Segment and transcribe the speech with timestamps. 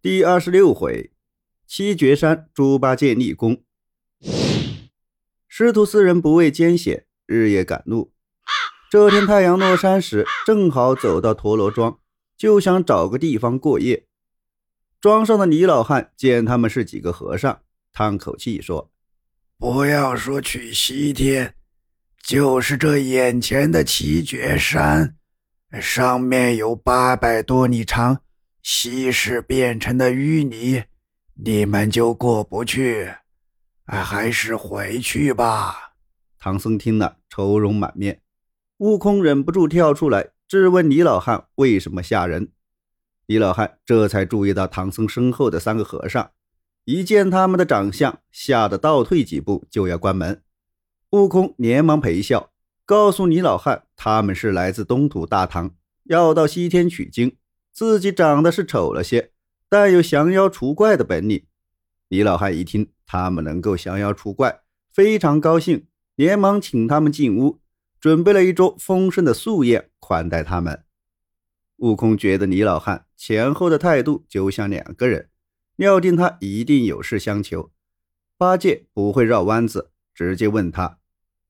[0.00, 1.10] 第二十六回，
[1.66, 3.64] 七绝山猪八戒立功。
[5.48, 8.12] 师徒四人不畏艰险，日夜赶路。
[8.88, 11.98] 这天太阳落山时，正好走到陀螺庄，
[12.36, 14.06] 就想找个地方过夜。
[15.00, 17.60] 庄上的李老汉见他们是几个和尚，
[17.92, 18.92] 叹口气说
[19.58, 21.56] ：“不要说去西天，
[22.22, 25.16] 就是这眼前的七绝山，
[25.80, 28.20] 上面有八百多里长。”
[28.62, 30.84] 稀释变成的淤泥，
[31.34, 33.12] 你们就过不去，
[33.86, 35.94] 还是回去吧。
[36.38, 38.20] 唐僧听了，愁容满面。
[38.78, 42.52] 悟空忍不住跳出来质问李老汉为什么吓人。
[43.26, 46.30] 李老汉这才注意到唐僧身后的三个和尚，
[46.84, 50.42] 一见他们的长相，吓得倒退几步就要关门。
[51.10, 52.50] 悟空连忙陪笑，
[52.84, 57.36] 告诉李老汉他们是来自东土大唐，要到西天取经。
[57.78, 59.30] 自己长得是丑了些，
[59.68, 61.46] 但有降妖除怪的本领。
[62.08, 67.60] 李老汉一听他们能够降妖除怪，非常高兴，连忙请他们进屋，
[68.00, 70.82] 准备了一桌丰盛的素宴款待他们。
[71.76, 75.28] 悟空觉得李老汉前后的态度就像两个人，
[75.76, 77.70] 料定他一定有事相求。
[78.36, 80.98] 八戒不会绕弯子，直接问他。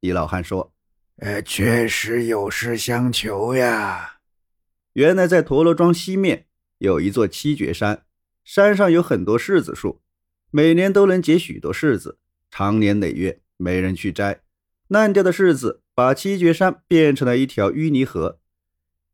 [0.00, 0.74] 李老汉说
[1.16, 4.16] ：“呃，确实有事相求呀。”
[4.94, 6.46] 原来在陀螺庄西面
[6.78, 8.04] 有一座七绝山，
[8.44, 10.00] 山上有很多柿子树，
[10.50, 12.18] 每年都能结许多柿子，
[12.50, 14.40] 长年累月没人去摘，
[14.88, 18.40] 烂掉的柿子把七绝山变成了一条淤泥河。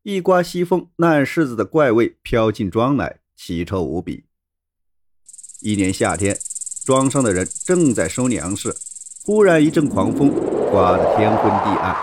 [0.01, 4.23] 一刮西风，烂柿子的怪味飘进庄来，奇臭无比。
[5.61, 6.35] 一年夏天，
[6.85, 8.73] 庄上的人正在收粮食，
[9.25, 10.29] 忽然一阵狂风，
[10.71, 11.95] 刮得天昏地暗，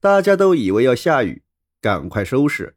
[0.00, 1.42] 大家都以为要下雨，
[1.80, 2.74] 赶快收拾。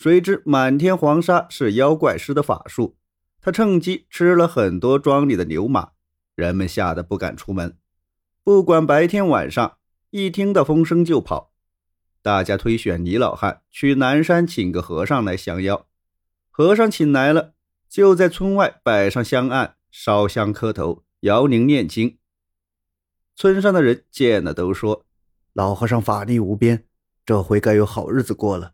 [0.00, 2.96] 谁知满天黄沙是妖怪施的法术，
[3.42, 5.90] 他趁机吃了很多庄里的牛马，
[6.34, 7.76] 人们吓得不敢出门，
[8.42, 9.76] 不管白天晚上，
[10.08, 11.52] 一听到风声就跑。
[12.22, 15.86] 大家推选李老汉去南山请个和尚来降妖，
[16.48, 17.52] 和尚请来了，
[17.86, 22.16] 就在村外摆上香案，烧香磕头，摇铃念经。
[23.36, 25.04] 村上的人见了都说
[25.52, 26.86] ：“老和尚法力无边，
[27.26, 28.72] 这回该有好日子过了。”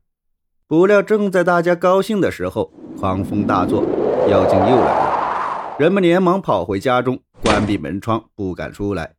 [0.68, 3.84] 不料，正在大家高兴的时候，狂风大作，
[4.28, 5.76] 妖精又来了。
[5.78, 9.14] 人们连忙跑回家中，关闭门窗，不敢出来。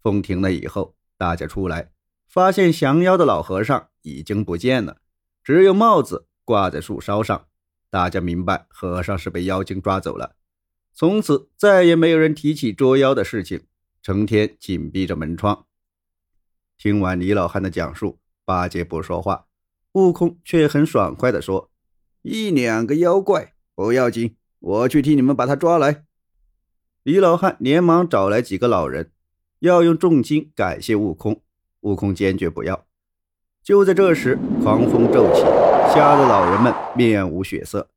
[0.00, 1.90] 风停了以后，大家出来，
[2.28, 4.98] 发现降妖的老和尚已经不见了，
[5.42, 7.46] 只有帽子挂在树梢上。
[7.90, 10.36] 大家明白，和尚是被妖精抓走了。
[10.94, 13.62] 从此，再也没有人提起捉妖的事情，
[14.00, 15.66] 成天紧闭着门窗。
[16.78, 19.46] 听完李老汉的讲述，八戒不说话。
[19.92, 21.70] 悟空却很爽快地说
[22.22, 26.04] ：“一两个妖怪不要紧，我去替你们把他抓来。”
[27.04, 29.10] 李老汉连忙找来几个老人，
[29.58, 31.42] 要用重金感谢悟空。
[31.80, 32.86] 悟空坚决不要。
[33.62, 35.42] 就在这时，狂风骤起，
[35.92, 37.90] 吓得老人们面无血色。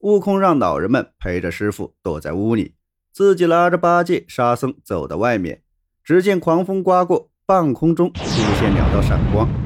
[0.00, 2.74] 悟空让老人们陪着师傅躲在屋里，
[3.12, 5.62] 自己拉着八戒、沙僧走到外面。
[6.02, 8.24] 只见狂风刮过，半空中出
[8.58, 9.61] 现两道闪光。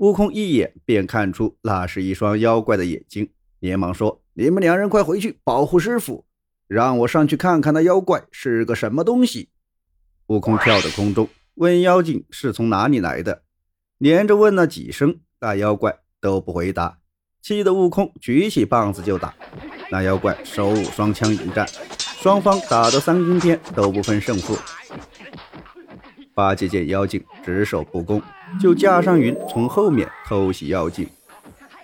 [0.00, 3.28] 悟空一眼便看出那是一双妖怪的眼睛，
[3.58, 6.24] 连忙说：“你们两人快回去保护师傅，
[6.66, 9.50] 让我上去看看那妖怪是个什么东西。”
[10.28, 13.42] 悟空跳到空中，问妖精是从哪里来的，
[13.98, 16.96] 连着问了几声，那妖怪都不回答，
[17.42, 19.34] 气得悟空举起棒子就打。
[19.90, 21.68] 那妖怪手舞双枪迎战，
[21.98, 24.56] 双方打到三更天都不分胜负。
[26.32, 28.22] 八戒见妖精只守不攻，
[28.58, 31.06] 就架上云从后面偷袭妖精。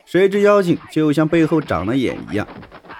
[0.05, 2.47] 谁知妖精就像背后长了眼一样，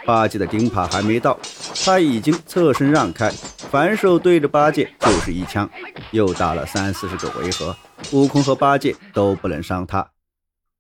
[0.05, 1.39] 八戒的钉耙还没到，
[1.85, 3.31] 他已经侧身让开，
[3.71, 5.71] 反手对着八戒就是一枪，
[6.11, 7.77] 又打了三四十个回合，
[8.13, 10.11] 悟空和八戒都不能伤他。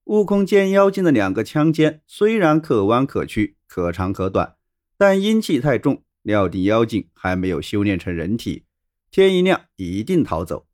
[0.05, 4.55] 悟空见妖精的两个枪尖虽然可弯可曲、可长可短，
[4.97, 8.65] 但阴气太重，料定妖精还没有修炼成人体。
[9.11, 10.67] 天一亮，一定逃走。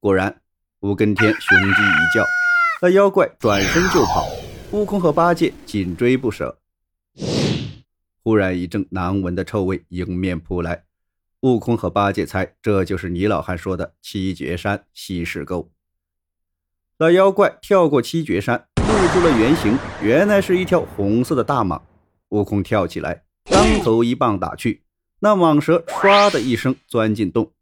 [0.00, 0.40] 果然，
[0.84, 2.26] 五更天雄鸡一叫，
[2.82, 4.28] 那妖怪转身就跑。
[4.72, 6.58] 悟空和八戒紧追不舍。
[8.22, 10.84] 忽然，一阵难闻的臭味迎面扑来。
[11.40, 15.70] 悟空和八戒猜，这就是李老汉说的七绝山西市沟。
[16.98, 21.80] 那妖怪跳过七绝山，露出了原形，原来是一条红色的大蟒。
[22.28, 24.82] 悟空跳起来，当头一棒打去，
[25.20, 27.52] 那蟒蛇唰的一声钻进洞。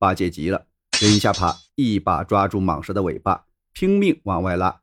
[0.00, 0.66] 八戒急了，
[1.00, 4.80] 扔下耙，一把抓住蟒蛇的尾巴，拼命往外拉。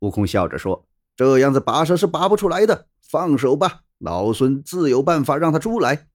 [0.00, 0.86] 悟空笑着说
[1.16, 6.08] ：“这样子拔蛇是拔不出来的，放手吧，老孙自有办法让他出来。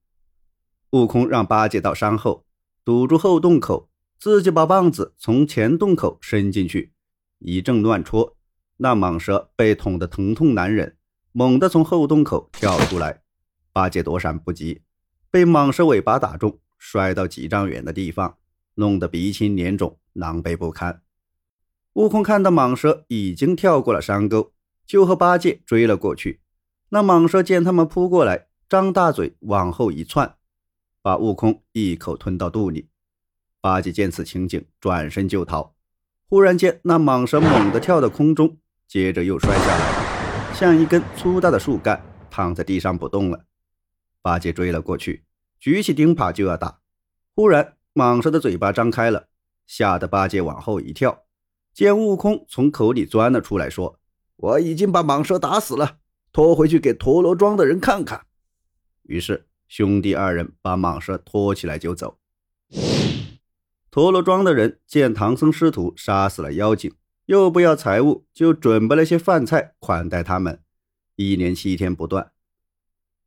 [0.91, 2.45] 悟空让八戒到山后
[2.83, 3.89] 堵住后洞口，
[4.19, 6.93] 自己把棒子从前洞口伸进去，
[7.37, 8.35] 一阵乱戳，
[8.77, 10.97] 那蟒蛇被捅得疼痛难忍，
[11.31, 13.21] 猛地从后洞口跳出来。
[13.71, 14.81] 八戒躲闪不及，
[15.29, 18.38] 被蟒蛇尾巴打中，摔到几丈远的地方，
[18.79, 21.01] 弄得鼻青脸肿，狼狈不堪。
[21.93, 24.53] 悟空看到蟒蛇已经跳过了山沟，
[24.85, 26.39] 就和八戒追了过去。
[26.89, 30.35] 那蟒蛇见他们扑过来，张大嘴往后一窜。
[31.01, 32.87] 把悟空一口吞到肚里，
[33.59, 35.75] 八戒见此情景，转身就逃。
[36.29, 43.45] 忽然间，那蟒蛇猛地跳到空中，接着又摔下来，像一根粗大的树干，躺在地上不动了。
[44.21, 45.25] 八戒追了过去，
[45.59, 46.79] 举起钉耙就要打。
[47.33, 49.27] 忽然，蟒蛇的嘴巴张开了，
[49.65, 51.25] 吓得八戒往后一跳，
[51.73, 53.99] 见悟空从口里钻了出来，说
[54.37, 55.97] ：“我已经把蟒蛇打死了，
[56.31, 58.25] 拖回去给陀螺庄的人看看。”
[59.03, 59.45] 于是。
[59.69, 62.17] 兄弟二人把蟒蛇拖起来就走。
[63.91, 66.91] 陀螺庄的人见唐僧师徒杀死了妖精，
[67.27, 70.63] 又不要财物，就准备了些饭菜款待他们，
[71.17, 72.31] 一连七天不断。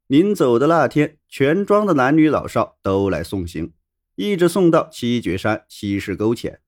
[0.08, 3.73] 临走的那天，全庄的男女老少都来送行，
[4.14, 6.61] 一直送到七绝山西石沟前。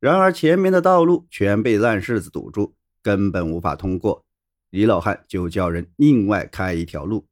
[0.00, 4.24] 然而前面的道路全被烂柿子堵住，根本无法通过。
[4.70, 7.26] 李老汉就叫人另外开一条路。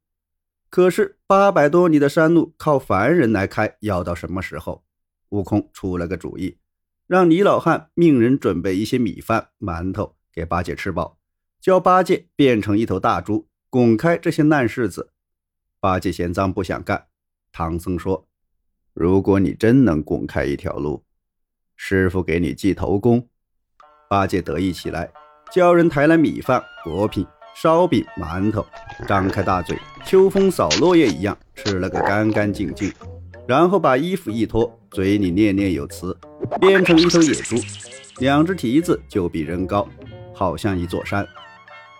[0.69, 4.83] 可是八百多里的山路靠凡人来开，要到什么时候？
[5.29, 6.57] 悟空出了个主意，
[7.05, 11.19] 让李老汉命人准备一些米饭、馒头给八戒吃饱，
[11.59, 15.11] 叫八戒变成一头大猪，拱开这些烂柿子。
[15.79, 17.07] 八戒嫌脏不想干。
[17.51, 18.27] 唐僧说
[18.93, 21.03] ：“如果你真能拱开一条路，
[21.75, 23.27] 师傅给你记头功。”
[24.09, 25.11] 八戒得意起来，
[25.51, 27.25] 叫人抬来米饭、果品。
[27.55, 28.65] 烧饼、馒头，
[29.07, 32.91] 张开大嘴，秋风扫落叶一样吃了个干干净净，
[33.47, 36.17] 然后把衣服一脱，嘴里念念有词，
[36.59, 37.55] 变成一头野猪，
[38.17, 39.87] 两只蹄子就比人高，
[40.33, 41.23] 好像一座山。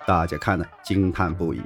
[0.08, 1.62] 大家看了惊叹不已。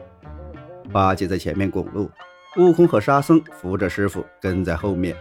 [0.92, 2.12] 八戒在前面拱路，
[2.58, 5.16] 悟空和沙僧扶着师傅跟在后面，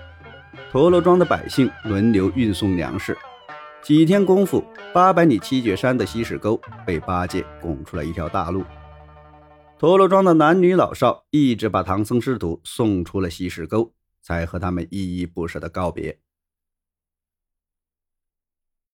[0.71, 3.17] 陀螺庄的百姓轮流运送粮食。
[3.83, 8.65] 几天功夫，八百里七绝山的西石沟被八戒拱出了一条大路。
[9.79, 13.93] 陀螺庄的男女老少一直把唐僧师徒送出了西石沟，
[14.23, 16.19] 才和他们依依不舍的告别。